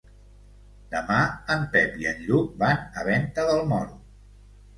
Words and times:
Demà 0.93 1.17
en 1.55 1.67
Pep 1.75 1.99
i 2.05 2.09
en 2.13 2.25
Lluc 2.31 2.57
van 2.65 2.81
a 3.03 3.05
Venta 3.11 3.47
del 3.53 3.63
Moro. 3.75 3.95